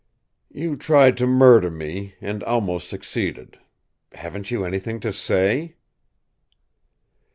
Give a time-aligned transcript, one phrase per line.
[0.51, 3.59] "You tried to murder me and almost succeeded.
[4.13, 5.75] Haven't you anything to say?"